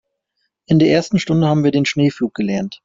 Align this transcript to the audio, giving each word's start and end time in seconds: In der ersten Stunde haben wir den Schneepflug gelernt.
In 0.65 0.79
der 0.79 0.89
ersten 0.89 1.19
Stunde 1.19 1.47
haben 1.47 1.63
wir 1.63 1.69
den 1.69 1.85
Schneepflug 1.85 2.33
gelernt. 2.33 2.79